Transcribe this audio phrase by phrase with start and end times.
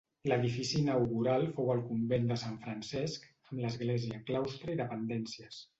[0.29, 5.67] L'edifici inaugural fou el convent de Sant Francesc, amb església, claustre i dependències.